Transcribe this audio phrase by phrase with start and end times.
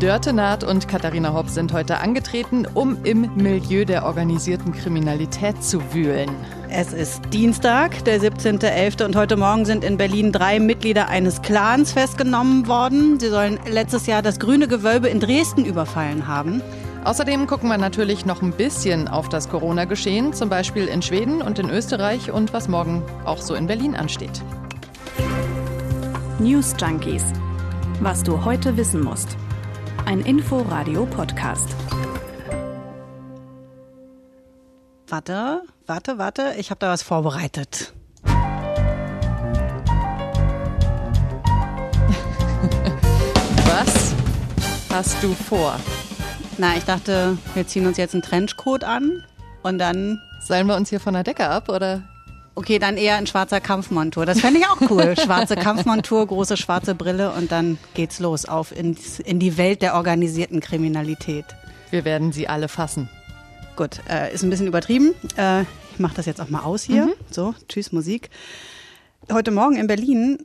[0.00, 5.92] Dörte Naht und Katharina Hopp sind heute angetreten, um im Milieu der organisierten Kriminalität zu
[5.92, 6.30] wühlen.
[6.70, 9.04] Es ist Dienstag, der 17.11.
[9.04, 13.20] und heute Morgen sind in Berlin drei Mitglieder eines Clans festgenommen worden.
[13.20, 16.62] Sie sollen letztes Jahr das Grüne Gewölbe in Dresden überfallen haben.
[17.04, 21.58] Außerdem gucken wir natürlich noch ein bisschen auf das Corona-Geschehen, zum Beispiel in Schweden und
[21.58, 24.40] in Österreich und was morgen auch so in Berlin ansteht.
[26.38, 27.24] News Junkies.
[28.00, 29.36] Was du heute wissen musst.
[30.10, 31.68] Ein Info-Radio-Podcast.
[35.06, 37.94] Warte, warte, warte, ich habe da was vorbereitet.
[43.66, 44.12] Was
[44.90, 45.78] hast du vor?
[46.58, 49.24] Na, ich dachte, wir ziehen uns jetzt einen Trenchcoat an
[49.62, 50.20] und dann.
[50.40, 52.02] Seilen wir uns hier von der Decke ab oder?
[52.54, 54.26] Okay, dann eher ein schwarzer Kampfmontur.
[54.26, 55.14] Das fände ich auch cool.
[55.22, 59.94] Schwarze Kampfmontur, große schwarze Brille und dann geht's los auf in, in die Welt der
[59.94, 61.44] organisierten Kriminalität.
[61.90, 63.08] Wir werden sie alle fassen.
[63.76, 65.14] Gut, äh, ist ein bisschen übertrieben.
[65.36, 67.06] Äh, ich mache das jetzt auch mal aus hier.
[67.06, 67.12] Mhm.
[67.30, 68.30] So, tschüss Musik.
[69.30, 70.38] Heute Morgen in Berlin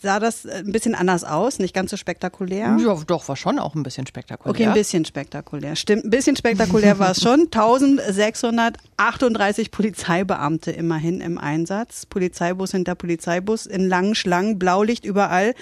[0.00, 2.76] sah das ein bisschen anders aus, nicht ganz so spektakulär.
[2.78, 4.50] Ja, doch, war schon auch ein bisschen spektakulär.
[4.50, 5.74] Okay, ein bisschen spektakulär.
[5.74, 7.40] Stimmt, ein bisschen spektakulär war es schon.
[7.52, 12.06] 1638 Polizeibeamte immerhin im Einsatz.
[12.06, 15.54] Polizeibus hinter Polizeibus in langen Schlangen, Blaulicht überall.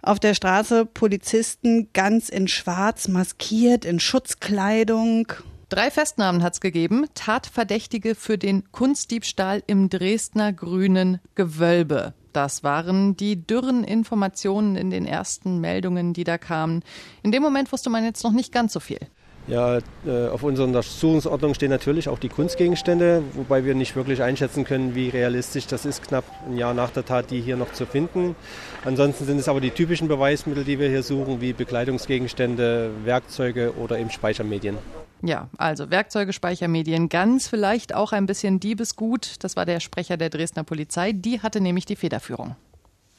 [0.00, 5.32] Auf der Straße Polizisten ganz in schwarz, maskiert, in Schutzkleidung.
[5.68, 7.04] Drei Festnahmen hat es gegeben.
[7.12, 12.14] Tatverdächtige für den Kunstdiebstahl im Dresdner Grünen Gewölbe.
[12.32, 16.82] Das waren die dürren Informationen in den ersten Meldungen, die da kamen.
[17.22, 19.00] In dem Moment wusste man jetzt noch nicht ganz so viel.
[19.48, 24.64] Ja, äh, auf unserer Untersuchungsordnung stehen natürlich auch die Kunstgegenstände, wobei wir nicht wirklich einschätzen
[24.64, 27.86] können, wie realistisch das ist, knapp ein Jahr nach der Tat, die hier noch zu
[27.86, 28.36] finden.
[28.84, 33.98] Ansonsten sind es aber die typischen Beweismittel, die wir hier suchen, wie Bekleidungsgegenstände, Werkzeuge oder
[33.98, 34.76] eben Speichermedien.
[35.22, 39.42] Ja, also Werkzeuge, Speichermedien, ganz vielleicht auch ein bisschen Diebesgut.
[39.42, 41.12] Das war der Sprecher der Dresdner Polizei.
[41.12, 42.54] Die hatte nämlich die Federführung.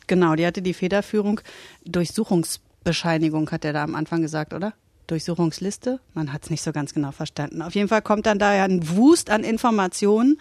[0.06, 1.42] Genau, die hatte die Federführung.
[1.86, 4.74] Durchsuchungsbescheinigung hat er da am Anfang gesagt, oder?
[5.10, 6.00] Durchsuchungsliste?
[6.14, 7.62] Man hat es nicht so ganz genau verstanden.
[7.62, 10.40] Auf jeden Fall kommt dann da ja ein Wust an Informationen.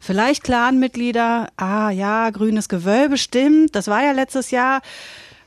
[0.00, 3.74] Vielleicht Clanmitglieder, ah ja, grünes Gewölbe, stimmt.
[3.74, 4.82] Das war ja letztes Jahr.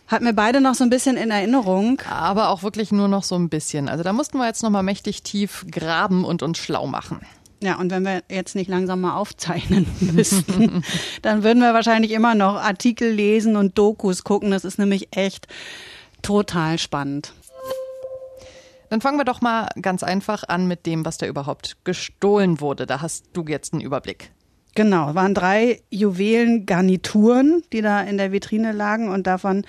[0.08, 2.02] Hat mir beide noch so ein bisschen in Erinnerung.
[2.10, 3.90] Aber auch wirklich nur noch so ein bisschen.
[3.90, 7.20] Also da mussten wir jetzt noch mal mächtig tief graben und uns schlau machen.
[7.62, 10.84] Ja, und wenn wir jetzt nicht langsam mal aufzeichnen müssten,
[11.22, 14.52] dann würden wir wahrscheinlich immer noch Artikel lesen und Dokus gucken.
[14.52, 15.48] Das ist nämlich echt
[16.22, 17.34] total spannend.
[18.90, 22.86] Dann fangen wir doch mal ganz einfach an mit dem, was da überhaupt gestohlen wurde.
[22.86, 24.32] Da hast du jetzt einen Überblick.
[24.78, 29.66] Genau, waren drei Juwelengarnituren, die da in der Vitrine lagen und davon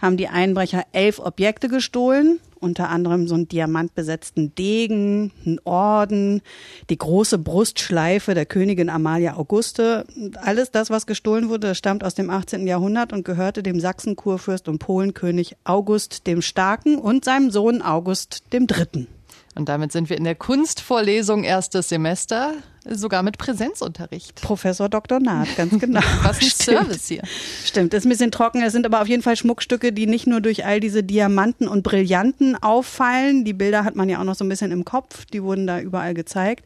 [0.00, 6.42] haben die Einbrecher elf Objekte gestohlen, unter anderem so einen diamantbesetzten Degen, einen Orden,
[6.90, 10.06] die große Brustschleife der Königin Amalia Auguste.
[10.36, 12.64] Alles das, was gestohlen wurde, stammt aus dem 18.
[12.64, 18.68] Jahrhundert und gehörte dem Sachsenkurfürst und Polenkönig August dem Starken und seinem Sohn August dem
[18.68, 19.08] Dritten.
[19.56, 22.54] Und damit sind wir in der Kunstvorlesung erstes Semester,
[22.88, 24.40] sogar mit Präsenzunterricht.
[24.42, 25.20] Professor Dr.
[25.20, 26.00] Naht, ganz genau.
[26.22, 26.78] Was ein Stimmt.
[26.78, 27.22] Service hier.
[27.64, 28.62] Stimmt, ist ein bisschen trocken.
[28.62, 31.82] Es sind aber auf jeden Fall Schmuckstücke, die nicht nur durch all diese Diamanten und
[31.82, 33.44] Brillanten auffallen.
[33.44, 35.24] Die Bilder hat man ja auch noch so ein bisschen im Kopf.
[35.26, 36.64] Die wurden da überall gezeigt.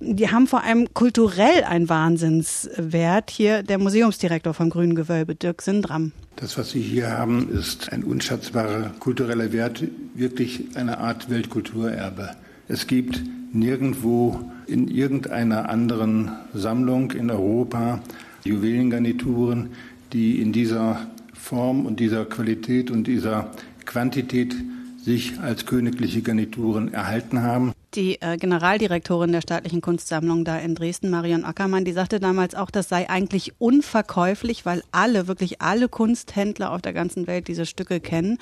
[0.00, 3.30] Die haben vor allem kulturell einen Wahnsinnswert.
[3.30, 6.12] Hier der Museumsdirektor vom Grünen Gewölbe, Dirk Sindram.
[6.36, 9.84] Das, was Sie hier haben, ist ein unschätzbarer kultureller Wert,
[10.14, 12.30] wirklich eine Art Weltkulturerbe.
[12.68, 13.20] Es gibt
[13.52, 18.00] nirgendwo in irgendeiner anderen Sammlung in Europa
[18.44, 19.70] Juwelengarnituren,
[20.12, 23.50] die in dieser Form und dieser Qualität und dieser
[23.84, 24.54] Quantität
[25.02, 27.72] sich als königliche Garnituren erhalten haben.
[27.94, 32.70] Die äh, Generaldirektorin der staatlichen Kunstsammlung da in Dresden, Marion Ackermann, die sagte damals auch,
[32.70, 38.00] das sei eigentlich unverkäuflich, weil alle, wirklich alle Kunsthändler auf der ganzen Welt diese Stücke
[38.00, 38.38] kennen.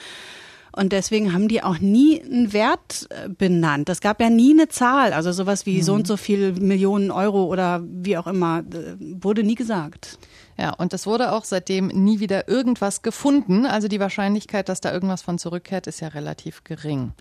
[0.73, 3.89] Und deswegen haben die auch nie einen Wert äh, benannt.
[3.89, 5.83] Es gab ja nie eine Zahl, also sowas wie mhm.
[5.83, 10.19] so und so viel Millionen Euro oder wie auch immer, äh, wurde nie gesagt.
[10.57, 13.67] Ja, und es wurde auch seitdem nie wieder irgendwas gefunden.
[13.67, 17.13] Also die Wahrscheinlichkeit, dass da irgendwas von zurückkehrt, ist ja relativ gering.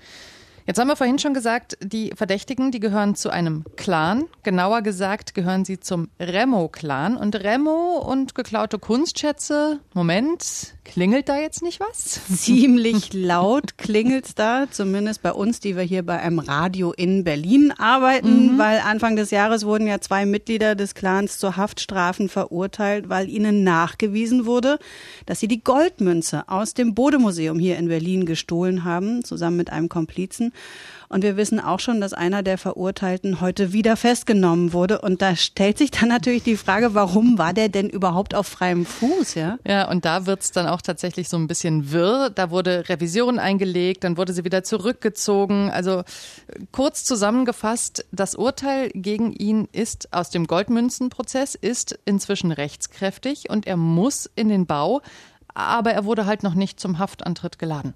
[0.70, 4.26] Jetzt haben wir vorhin schon gesagt, die Verdächtigen, die gehören zu einem Clan.
[4.44, 7.18] Genauer gesagt gehören sie zum Remo-Clan.
[7.18, 12.20] Und Remo und geklaute Kunstschätze, Moment, klingelt da jetzt nicht was?
[12.36, 17.72] Ziemlich laut klingelt's da, zumindest bei uns, die wir hier bei einem Radio in Berlin
[17.78, 18.58] arbeiten, mhm.
[18.58, 23.64] weil Anfang des Jahres wurden ja zwei Mitglieder des Clans zu Haftstrafen verurteilt, weil ihnen
[23.64, 24.80] nachgewiesen wurde,
[25.28, 29.90] dass sie die Goldmünze aus dem Bodemuseum hier in Berlin gestohlen haben, zusammen mit einem
[29.90, 30.54] Komplizen.
[31.12, 35.02] Und wir wissen auch schon, dass einer der Verurteilten heute wieder festgenommen wurde.
[35.02, 38.86] Und da stellt sich dann natürlich die Frage, warum war der denn überhaupt auf freiem
[38.86, 39.34] Fuß?
[39.34, 42.30] Ja, ja und da wird's dann auch tatsächlich so ein bisschen wirr.
[42.30, 45.72] Da wurde Revision eingelegt, dann wurde sie wieder zurückgezogen.
[45.72, 46.04] Also
[46.72, 53.78] kurz zusammengefasst, das Urteil gegen ihn ist aus dem Goldmünzenprozess, ist inzwischen rechtskräftig und er
[53.78, 55.02] muss in den Bau,
[55.56, 57.96] aber er wurde halt noch nicht zum Haftantritt geladen.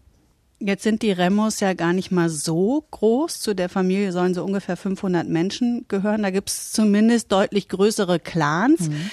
[0.65, 3.39] Jetzt sind die Remos ja gar nicht mal so groß.
[3.41, 6.23] Zu der Familie sollen so ungefähr 500 Menschen gehören.
[6.23, 8.87] Da gibt es zumindest deutlich größere Clans.
[8.87, 9.09] Mhm.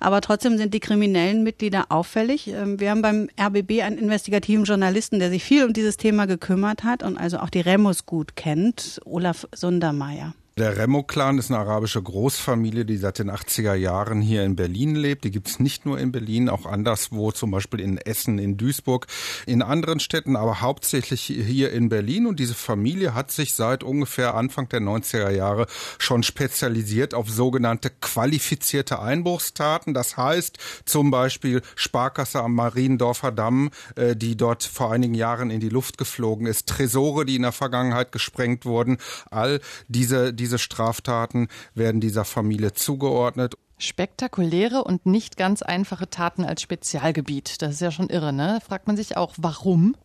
[0.00, 2.48] Aber trotzdem sind die kriminellen Mitglieder auffällig.
[2.48, 6.84] Ähm, wir haben beim RBB einen investigativen Journalisten, der sich viel um dieses Thema gekümmert
[6.84, 10.32] hat und also auch die Remos gut kennt, Olaf Sundermeier.
[10.56, 15.24] Der Remo-Clan ist eine arabische Großfamilie, die seit den 80er Jahren hier in Berlin lebt.
[15.24, 19.08] Die gibt es nicht nur in Berlin, auch anderswo, zum Beispiel in Essen, in Duisburg,
[19.46, 22.28] in anderen Städten, aber hauptsächlich hier in Berlin.
[22.28, 25.66] Und diese Familie hat sich seit ungefähr Anfang der 90er Jahre
[25.98, 29.92] schon spezialisiert auf sogenannte qualifizierte Einbruchstaten.
[29.92, 35.58] Das heißt zum Beispiel Sparkasse am Mariendorfer Damm, äh, die dort vor einigen Jahren in
[35.58, 38.98] die Luft geflogen ist, Tresore, die in der Vergangenheit gesprengt wurden.
[39.32, 39.58] All
[39.88, 43.54] diese diese Straftaten werden dieser Familie zugeordnet.
[43.78, 47.62] Spektakuläre und nicht ganz einfache Taten als Spezialgebiet.
[47.62, 48.60] Das ist ja schon irre, ne?
[48.64, 49.96] Fragt man sich auch, warum?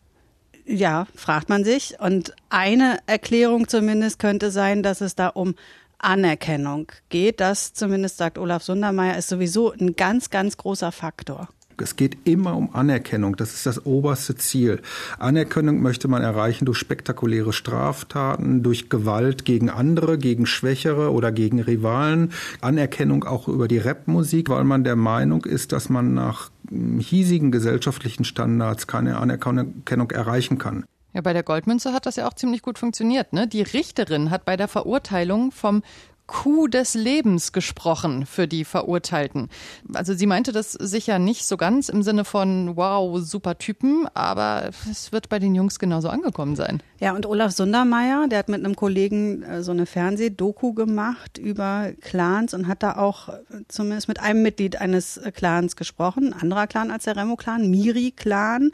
[0.64, 2.00] Ja, fragt man sich.
[2.00, 5.56] Und eine Erklärung zumindest könnte sein, dass es da um
[5.98, 7.40] Anerkennung geht.
[7.40, 11.48] Das zumindest sagt Olaf Sundermeier, ist sowieso ein ganz, ganz großer Faktor.
[11.80, 13.36] Es geht immer um Anerkennung.
[13.36, 14.80] Das ist das oberste Ziel.
[15.18, 21.60] Anerkennung möchte man erreichen durch spektakuläre Straftaten, durch Gewalt gegen andere, gegen Schwächere oder gegen
[21.60, 22.32] Rivalen.
[22.60, 28.24] Anerkennung auch über die Rapmusik, weil man der Meinung ist, dass man nach hiesigen gesellschaftlichen
[28.24, 30.84] Standards keine Anerkennung erreichen kann.
[31.12, 33.32] Ja, bei der Goldmünze hat das ja auch ziemlich gut funktioniert.
[33.32, 33.48] Ne?
[33.48, 35.82] Die Richterin hat bei der Verurteilung vom
[36.30, 39.48] Coup des Lebens gesprochen für die Verurteilten.
[39.92, 44.70] Also sie meinte das sicher nicht so ganz im Sinne von wow, super Typen, aber
[44.88, 46.84] es wird bei den Jungs genauso angekommen sein.
[47.00, 51.90] Ja, und Olaf Sundermeier, der hat mit einem Kollegen äh, so eine Fernsehdoku gemacht über
[52.00, 53.32] Clans und hat da auch äh,
[53.66, 58.70] zumindest mit einem Mitglied eines äh, Clans gesprochen, ein anderer Clan als der Remo-Clan, Miri-Clan.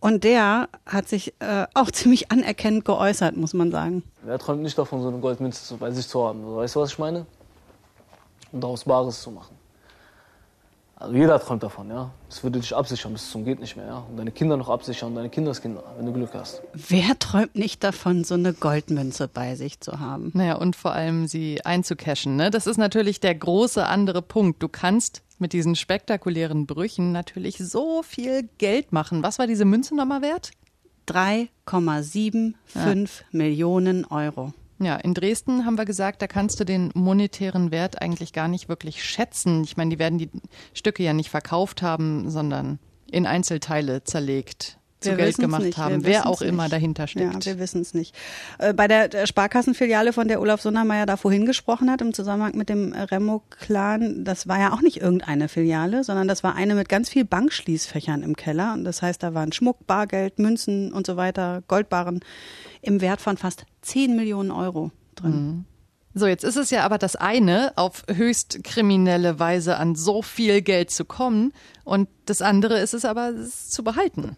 [0.00, 4.04] Und der hat sich äh, auch ziemlich anerkennend geäußert, muss man sagen.
[4.22, 6.44] Wer träumt nicht davon, so eine Goldmünze bei sich zu haben?
[6.56, 7.26] Weißt du, was ich meine?
[8.52, 9.56] Und daraus Bares zu machen.
[10.96, 12.10] Also jeder träumt davon, ja.
[12.28, 14.04] Das würde dich absichern bis zum geht nicht mehr, ja.
[14.10, 16.60] Und deine Kinder noch absichern, deine Kindeskinder, wenn du Glück hast.
[16.74, 20.30] Wer träumt nicht davon, so eine Goldmünze bei sich zu haben?
[20.34, 22.50] Naja, und vor allem sie einzucashen, ne?
[22.50, 24.62] Das ist natürlich der große andere Punkt.
[24.62, 29.22] Du kannst mit diesen spektakulären Brüchen natürlich so viel Geld machen.
[29.22, 30.50] Was war diese Münze nochmal wert?
[31.10, 32.94] 3,75 ja.
[33.32, 34.52] Millionen Euro.
[34.78, 38.70] Ja, in Dresden haben wir gesagt, da kannst du den monetären Wert eigentlich gar nicht
[38.70, 39.62] wirklich schätzen.
[39.62, 40.30] Ich meine, die werden die
[40.72, 42.78] Stücke ja nicht verkauft haben, sondern
[43.10, 45.78] in Einzelteile zerlegt zu wir Geld gemacht nicht.
[45.78, 46.72] haben, wer auch immer nicht.
[46.74, 47.44] dahinter steckt.
[47.44, 48.14] Ja, wir wissen es nicht.
[48.58, 52.68] Äh, bei der Sparkassenfiliale, von der Olaf Sondermeier da vorhin gesprochen hat, im Zusammenhang mit
[52.68, 57.08] dem Remo-Clan, das war ja auch nicht irgendeine Filiale, sondern das war eine mit ganz
[57.08, 58.74] viel Bankschließfächern im Keller.
[58.74, 62.20] Und das heißt, da waren Schmuck, Bargeld, Münzen und so weiter, Goldbarren
[62.82, 65.32] im Wert von fast 10 Millionen Euro drin.
[65.32, 65.64] Mhm.
[66.12, 70.60] So, jetzt ist es ja aber das eine, auf höchst kriminelle Weise an so viel
[70.60, 71.52] Geld zu kommen.
[71.84, 74.36] Und das andere ist es aber, es zu behalten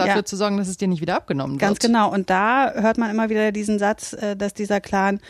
[0.00, 0.24] dafür ja.
[0.24, 1.60] zu sorgen, dass es dir nicht wieder abgenommen wird.
[1.60, 2.12] Ganz genau.
[2.12, 5.20] Und da hört man immer wieder diesen Satz, äh, dass dieser Clan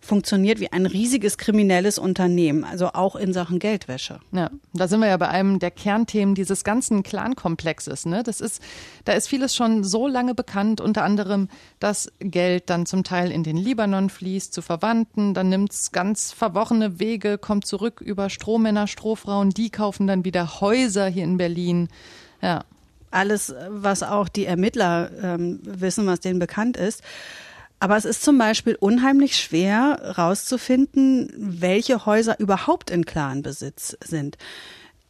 [0.00, 4.20] funktioniert wie ein riesiges kriminelles Unternehmen, also auch in Sachen Geldwäsche.
[4.32, 8.06] Ja, da sind wir ja bei einem der Kernthemen dieses ganzen Clan-Komplexes.
[8.06, 8.22] Ne?
[8.22, 8.62] Das ist,
[9.04, 11.48] da ist vieles schon so lange bekannt, unter anderem,
[11.80, 16.32] dass Geld dann zum Teil in den Libanon fließt, zu Verwandten, dann nimmt es ganz
[16.32, 21.88] verworrene Wege, kommt zurück über Strohmänner, Strohfrauen, die kaufen dann wieder Häuser hier in Berlin.
[22.40, 22.64] Ja
[23.10, 27.02] alles, was auch die Ermittler ähm, wissen, was denen bekannt ist.
[27.80, 34.36] Aber es ist zum Beispiel unheimlich schwer herauszufinden, welche Häuser überhaupt in Clanbesitz sind.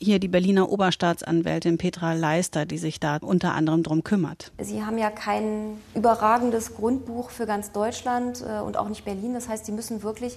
[0.00, 4.52] hier die Berliner Oberstaatsanwältin Petra Leister, die sich da unter anderem drum kümmert.
[4.61, 9.35] Sie haben ja kein überragendes Grundbuch für ganz Deutschland äh, und auch nicht Berlin.
[9.35, 10.37] Das heißt, Sie müssen wirklich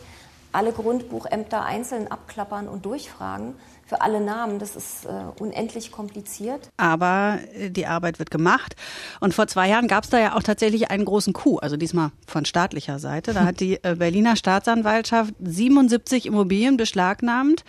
[0.52, 3.56] alle Grundbuchämter einzeln abklappern und durchfragen
[3.86, 4.58] für alle Namen.
[4.60, 5.10] Das ist äh,
[5.42, 6.70] unendlich kompliziert.
[6.78, 8.76] Aber äh, die Arbeit wird gemacht.
[9.20, 12.12] Und vor zwei Jahren gab es da ja auch tatsächlich einen großen Coup, also diesmal
[12.26, 13.34] von staatlicher Seite.
[13.34, 17.66] Da hat die äh, Berliner Staatsanwaltschaft 77 Immobilien beschlagnahmt.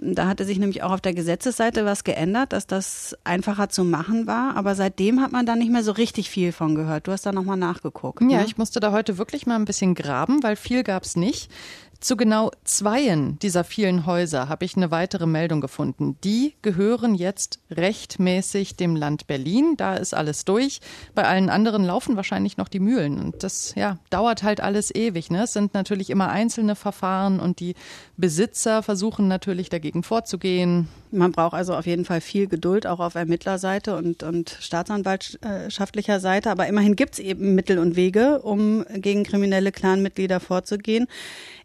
[0.00, 4.28] Da hatte sich nämlich auch auf der Gesetzesseite was geändert, dass das einfacher zu machen
[4.28, 4.56] war.
[4.56, 7.08] Aber seitdem hat man da nicht mehr so richtig viel von gehört.
[7.08, 8.20] Du hast da nochmal nachgeguckt.
[8.22, 8.44] Ja, ne?
[8.46, 11.50] ich musste da heute wirklich mal ein bisschen graben, weil viel gab es nicht.
[12.00, 16.16] Zu genau zweien dieser vielen Häuser habe ich eine weitere Meldung gefunden.
[16.22, 19.74] Die gehören jetzt rechtmäßig dem Land Berlin.
[19.76, 20.80] Da ist alles durch.
[21.16, 23.18] Bei allen anderen laufen wahrscheinlich noch die Mühlen.
[23.18, 25.32] Und das ja, dauert halt alles ewig.
[25.32, 25.42] Ne?
[25.42, 27.74] Es sind natürlich immer einzelne Verfahren und die
[28.16, 30.86] Besitzer versuchen natürlich dagegen vorzugehen.
[31.10, 36.50] Man braucht also auf jeden Fall viel Geduld, auch auf Ermittlerseite und, und staatsanwaltschaftlicher Seite.
[36.50, 41.06] Aber immerhin gibt es eben Mittel und Wege, um gegen kriminelle Clanmitglieder vorzugehen.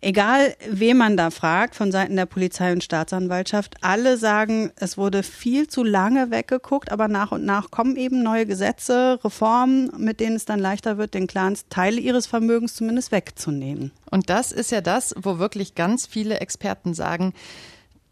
[0.02, 5.24] Egal, wen man da fragt, von Seiten der Polizei und Staatsanwaltschaft, alle sagen, es wurde
[5.24, 10.36] viel zu lange weggeguckt, aber nach und nach kommen eben neue Gesetze, Reformen, mit denen
[10.36, 13.92] es dann leichter wird, den Clans Teile ihres Vermögens zumindest wegzunehmen.
[14.12, 17.34] Und das ist ja das, wo wirklich ganz viele Experten sagen,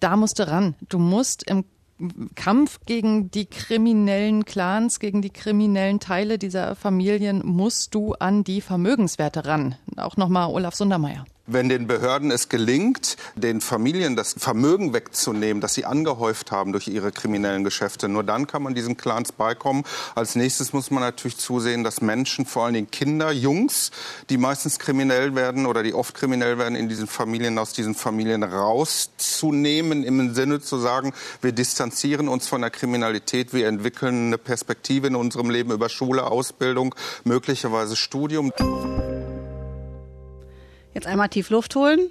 [0.01, 0.75] da musst du ran.
[0.89, 1.63] Du musst im
[2.35, 8.61] Kampf gegen die kriminellen Clans, gegen die kriminellen Teile dieser Familien musst du an die
[8.61, 9.75] Vermögenswerte ran.
[9.97, 11.25] Auch nochmal Olaf Sundermeier.
[11.53, 16.87] Wenn den Behörden es gelingt, den Familien das Vermögen wegzunehmen, das sie angehäuft haben durch
[16.87, 19.83] ihre kriminellen Geschäfte, nur dann kann man diesen Clans beikommen.
[20.15, 23.91] Als nächstes muss man natürlich zusehen, dass Menschen, vor allen Dingen Kinder, Jungs,
[24.29, 28.43] die meistens kriminell werden oder die oft kriminell werden, in diesen Familien, aus diesen Familien
[28.43, 35.07] rauszunehmen, im Sinne zu sagen, wir distanzieren uns von der Kriminalität, wir entwickeln eine Perspektive
[35.07, 38.53] in unserem Leben über Schule, Ausbildung, möglicherweise Studium.
[40.93, 42.09] Jetzt einmal tief Luft holen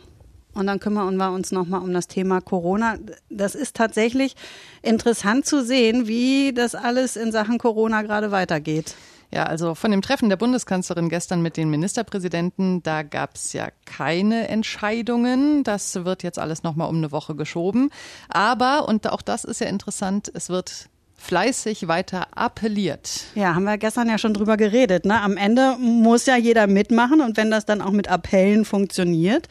[0.55, 2.97] und dann kümmern wir uns nochmal um das Thema Corona.
[3.29, 4.35] Das ist tatsächlich
[4.83, 8.95] interessant zu sehen, wie das alles in Sachen Corona gerade weitergeht.
[9.33, 13.69] Ja, also von dem Treffen der Bundeskanzlerin gestern mit den Ministerpräsidenten, da gab es ja
[13.85, 15.63] keine Entscheidungen.
[15.63, 17.91] Das wird jetzt alles nochmal um eine Woche geschoben.
[18.29, 20.89] Aber, und auch das ist ja interessant, es wird
[21.21, 23.27] fleißig weiter appelliert.
[23.35, 25.05] Ja, haben wir gestern ja schon drüber geredet.
[25.05, 25.21] Ne?
[25.21, 29.49] Am Ende muss ja jeder mitmachen und wenn das dann auch mit Appellen funktioniert,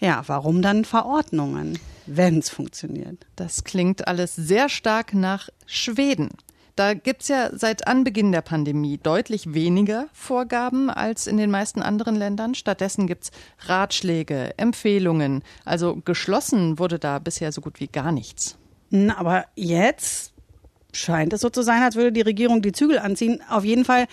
[0.00, 3.24] ja, warum dann Verordnungen, wenn es funktioniert?
[3.36, 6.30] Das klingt alles sehr stark nach Schweden.
[6.74, 12.16] Da gibt's ja seit Anbeginn der Pandemie deutlich weniger Vorgaben als in den meisten anderen
[12.16, 12.54] Ländern.
[12.54, 13.30] Stattdessen gibt's
[13.66, 15.42] Ratschläge, Empfehlungen.
[15.66, 18.56] Also geschlossen wurde da bisher so gut wie gar nichts.
[18.88, 20.31] Na, aber jetzt
[20.92, 23.42] scheint es so zu sein, als würde die Regierung die Zügel anziehen.
[23.48, 24.06] Auf jeden Fall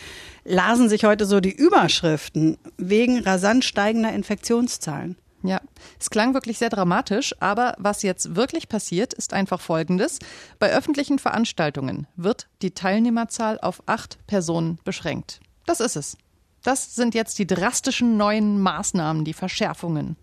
[0.45, 5.17] lasen sich heute so die Überschriften wegen rasant steigender Infektionszahlen.
[5.41, 5.61] Ja,
[5.97, 10.19] es klang wirklich sehr dramatisch, aber was jetzt wirklich passiert, ist einfach Folgendes.
[10.59, 15.39] Bei öffentlichen Veranstaltungen wird die Teilnehmerzahl auf acht Personen beschränkt.
[15.65, 16.17] Das ist es.
[16.63, 20.17] Das sind jetzt die drastischen neuen Maßnahmen, die Verschärfungen.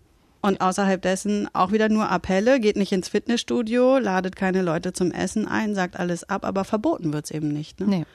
[0.47, 5.11] Und außerhalb dessen auch wieder nur Appelle, geht nicht ins Fitnessstudio, ladet keine Leute zum
[5.11, 7.81] Essen ein, sagt alles ab, aber verboten wird's eben nicht.
[7.81, 7.87] Ne?
[7.87, 8.05] Nee.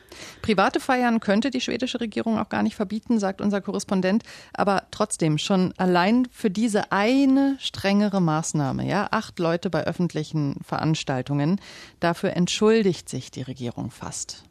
[0.40, 4.22] Private Feiern könnte die schwedische Regierung auch gar nicht verbieten, sagt unser Korrespondent.
[4.54, 11.60] Aber trotzdem, schon allein für diese eine strengere Maßnahme, ja, acht Leute bei öffentlichen Veranstaltungen,
[12.00, 14.44] dafür entschuldigt sich die Regierung fast.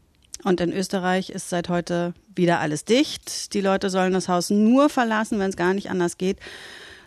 [0.44, 3.56] Und in Österreich ist seit heute wieder alles dicht.
[3.56, 6.38] Die Leute sollen das Haus nur verlassen, wenn es gar nicht anders geht.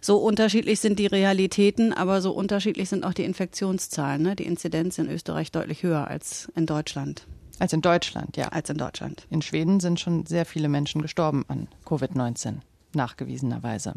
[0.05, 4.21] So unterschiedlich sind die Realitäten, aber so unterschiedlich sind auch die Infektionszahlen.
[4.21, 4.37] Ne?
[4.37, 7.27] Die Inzidenz in Österreich deutlich höher als in Deutschland.
[7.59, 8.49] Als in Deutschland, ja.
[8.49, 9.27] Als in Deutschland.
[9.31, 12.57] In Schweden sind schon sehr viele Menschen gestorben an Covid-19
[12.93, 13.95] nachgewiesenerweise.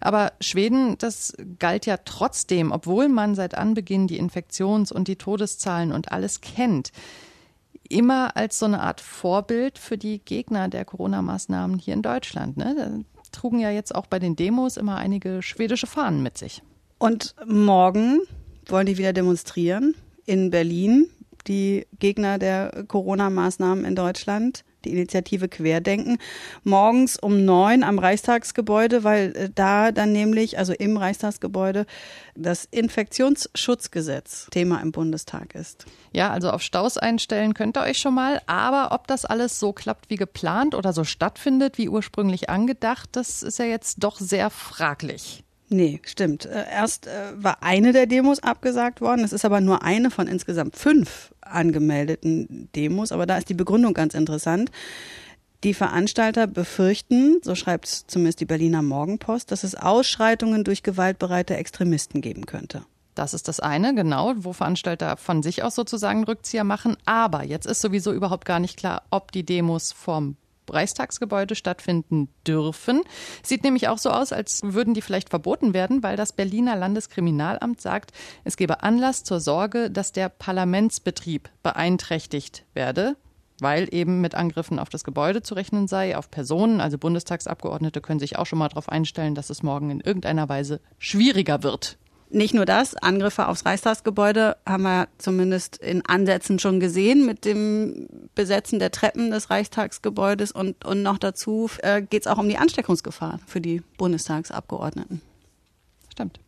[0.00, 5.90] Aber Schweden, das galt ja trotzdem, obwohl man seit Anbeginn die Infektions- und die Todeszahlen
[5.90, 6.92] und alles kennt,
[7.88, 12.56] immer als so eine Art Vorbild für die Gegner der Corona-Maßnahmen hier in Deutschland.
[12.56, 13.04] Ne?
[13.32, 16.62] Trugen ja jetzt auch bei den Demos immer einige schwedische Fahnen mit sich.
[16.98, 18.20] Und morgen
[18.66, 19.94] wollen die wieder demonstrieren
[20.26, 21.08] in Berlin,
[21.46, 26.18] die Gegner der Corona-Maßnahmen in Deutschland die Initiative Querdenken,
[26.64, 31.86] morgens um neun am Reichstagsgebäude, weil äh, da dann nämlich, also im Reichstagsgebäude,
[32.34, 35.86] das Infektionsschutzgesetz Thema im Bundestag ist.
[36.12, 39.72] Ja, also auf Staus einstellen könnt ihr euch schon mal, aber ob das alles so
[39.72, 44.50] klappt wie geplant oder so stattfindet wie ursprünglich angedacht, das ist ja jetzt doch sehr
[44.50, 45.44] fraglich.
[45.72, 46.46] Nee, stimmt.
[46.46, 49.24] Äh, erst äh, war eine der Demos abgesagt worden.
[49.24, 53.12] Es ist aber nur eine von insgesamt fünf angemeldeten Demos.
[53.12, 54.72] Aber da ist die Begründung ganz interessant.
[55.62, 62.20] Die Veranstalter befürchten, so schreibt zumindest die Berliner Morgenpost, dass es Ausschreitungen durch gewaltbereite Extremisten
[62.20, 62.82] geben könnte.
[63.14, 66.96] Das ist das eine, genau, wo Veranstalter von sich aus sozusagen Rückzieher machen.
[67.04, 70.36] Aber jetzt ist sowieso überhaupt gar nicht klar, ob die Demos vom
[70.70, 73.02] Reichstagsgebäude stattfinden dürfen.
[73.42, 77.80] Sieht nämlich auch so aus, als würden die vielleicht verboten werden, weil das Berliner Landeskriminalamt
[77.80, 78.12] sagt,
[78.44, 83.16] es gebe Anlass zur Sorge, dass der Parlamentsbetrieb beeinträchtigt werde
[83.60, 86.80] weil eben mit Angriffen auf das Gebäude zu rechnen sei, auf Personen.
[86.80, 90.80] Also Bundestagsabgeordnete können sich auch schon mal darauf einstellen, dass es morgen in irgendeiner Weise
[90.98, 91.98] schwieriger wird.
[92.32, 98.06] Nicht nur das, Angriffe aufs Reichstagsgebäude haben wir zumindest in Ansätzen schon gesehen mit dem
[98.36, 102.56] Besetzen der Treppen des Reichstagsgebäudes und, und noch dazu äh, geht es auch um die
[102.56, 105.20] Ansteckungsgefahr für die Bundestagsabgeordneten.
[106.12, 106.38] Stimmt.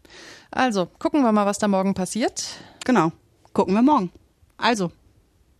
[0.53, 2.45] Also, gucken wir mal, was da morgen passiert.
[2.85, 3.11] Genau,
[3.53, 4.13] gucken wir morgen.
[4.59, 4.93] Also,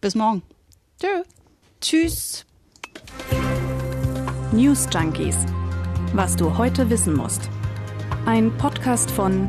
[0.01, 0.43] bis morgen.
[1.01, 1.23] Tschö.
[1.81, 2.47] Tschüss.
[4.53, 5.37] News Junkies.
[6.13, 7.49] Was du heute wissen musst.
[8.25, 9.49] Ein Podcast von